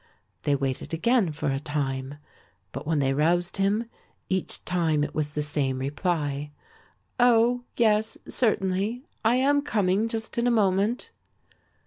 [0.41, 2.15] They waited again for a time
[2.71, 3.85] but when they roused him,
[4.29, 6.49] each time it was the same reply.
[7.19, 11.11] "Oh, yes, certainly, I am coming just in a moment."